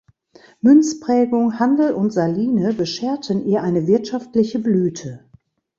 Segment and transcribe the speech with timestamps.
[0.61, 5.25] Münzprägung, Handel und Saline bescherten ihr eine wirtschaftliche Blüte.